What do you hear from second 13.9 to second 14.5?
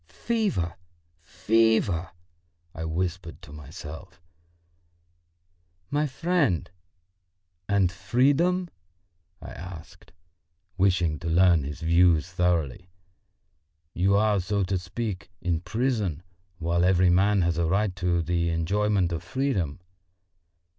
"You are,